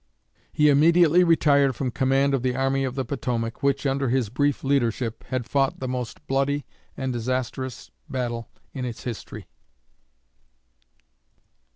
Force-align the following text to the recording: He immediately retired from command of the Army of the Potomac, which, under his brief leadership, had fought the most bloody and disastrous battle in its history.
He 0.51 0.67
immediately 0.71 1.23
retired 1.23 1.75
from 1.75 1.91
command 1.91 2.33
of 2.33 2.41
the 2.41 2.55
Army 2.55 2.83
of 2.85 2.95
the 2.95 3.05
Potomac, 3.05 3.61
which, 3.61 3.85
under 3.85 4.09
his 4.09 4.29
brief 4.29 4.63
leadership, 4.63 5.23
had 5.25 5.45
fought 5.47 5.79
the 5.79 5.87
most 5.87 6.25
bloody 6.25 6.65
and 6.97 7.13
disastrous 7.13 7.91
battle 8.09 8.49
in 8.73 8.83
its 8.83 9.03
history. 9.03 9.45